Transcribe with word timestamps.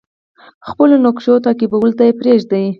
خپلو 0.67 0.95
نقشو 1.05 1.33
تعقیبولو 1.45 1.97
ته 1.99 2.05
پریږدي. 2.19 2.65